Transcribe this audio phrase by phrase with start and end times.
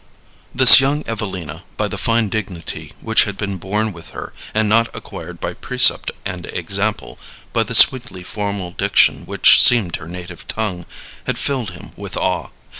[0.51, 4.87] This young Evelina, by the fine dignity which had been born with her and not
[4.95, 7.19] acquired by precept and example,
[7.53, 10.87] by the sweetly formal diction which seemed her native tongue,
[11.27, 12.49] had filled him with awe.